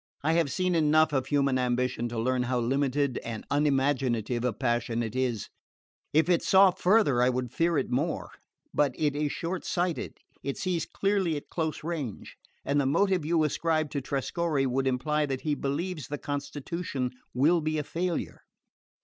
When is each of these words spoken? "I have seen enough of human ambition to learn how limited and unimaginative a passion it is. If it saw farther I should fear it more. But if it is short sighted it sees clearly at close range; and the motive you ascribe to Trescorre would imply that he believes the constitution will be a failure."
"I 0.23 0.33
have 0.33 0.51
seen 0.51 0.73
enough 0.73 1.13
of 1.13 1.27
human 1.27 1.59
ambition 1.59 2.09
to 2.09 2.17
learn 2.17 2.41
how 2.49 2.59
limited 2.59 3.19
and 3.19 3.45
unimaginative 3.51 4.43
a 4.43 4.51
passion 4.51 5.03
it 5.03 5.15
is. 5.15 5.47
If 6.11 6.27
it 6.27 6.41
saw 6.41 6.71
farther 6.71 7.21
I 7.21 7.29
should 7.29 7.51
fear 7.51 7.77
it 7.77 7.91
more. 7.91 8.31
But 8.73 8.95
if 8.95 9.13
it 9.13 9.25
is 9.25 9.31
short 9.31 9.63
sighted 9.63 10.17
it 10.41 10.57
sees 10.57 10.87
clearly 10.87 11.37
at 11.37 11.49
close 11.51 11.83
range; 11.83 12.35
and 12.65 12.81
the 12.81 12.87
motive 12.87 13.25
you 13.25 13.43
ascribe 13.43 13.91
to 13.91 14.01
Trescorre 14.01 14.65
would 14.65 14.87
imply 14.87 15.27
that 15.27 15.41
he 15.41 15.53
believes 15.53 16.07
the 16.07 16.17
constitution 16.17 17.11
will 17.35 17.61
be 17.61 17.77
a 17.77 17.83
failure." 17.83 18.41